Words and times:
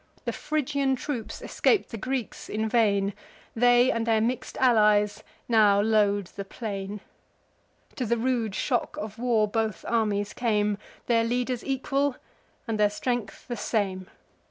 The 0.25 0.33
Phrygian 0.33 0.95
troops 0.95 1.43
escap'd 1.43 1.91
the 1.91 1.95
Greeks 1.97 2.49
in 2.49 2.67
vain: 2.67 3.13
They, 3.55 3.91
and 3.91 4.07
their 4.07 4.19
mix'd 4.19 4.57
allies, 4.57 5.21
now 5.47 5.79
load 5.79 6.25
the 6.35 6.43
plain. 6.43 7.01
To 7.97 8.07
the 8.07 8.17
rude 8.17 8.55
shock 8.55 8.97
of 8.97 9.19
war 9.19 9.47
both 9.47 9.85
armies 9.87 10.33
came; 10.33 10.79
Their 11.05 11.23
leaders 11.23 11.63
equal, 11.63 12.15
and 12.67 12.79
their 12.79 12.89
strength 12.89 13.47
the 13.47 13.55
same. 13.55 14.09